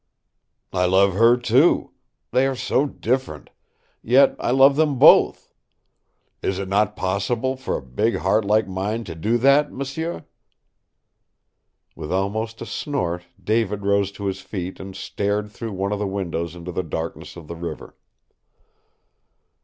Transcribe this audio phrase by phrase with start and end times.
[0.73, 1.91] "I love her, too.
[2.31, 3.51] They are so different.
[4.01, 5.53] Yet I love them both.
[6.41, 10.23] Is it not possible for a big heart like mine to do that, m'sieu?"
[11.95, 16.07] With almost a snort David rose to his feet and stared through one of the
[16.07, 17.95] windows into the darkness of the river.